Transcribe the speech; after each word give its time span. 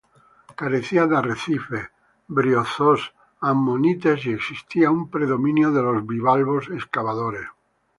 Carecía 0.59 1.05
de 1.05 1.15
arrecifes, 1.19 1.91
briozoos, 2.27 3.13
ammonites 3.39 4.25
y 4.25 4.31
existía 4.31 4.89
un 4.89 5.11
predominio 5.11 5.69
de 5.71 5.83
los 5.83 6.07
bivalvos 6.07 6.71
excavadores. 6.71 7.47